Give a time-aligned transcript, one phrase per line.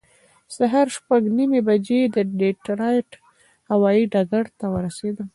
[0.55, 3.09] سهار شپږ نیمې بجې د ډیټرایټ
[3.71, 5.27] هوایي ډګر ته ورسېدم.